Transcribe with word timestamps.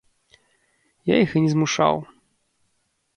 Я 1.13 1.19
іх 1.25 1.35
і 1.39 1.43
не 1.43 1.49
змушаў. 1.53 1.95